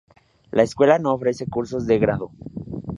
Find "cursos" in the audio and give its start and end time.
1.45-1.85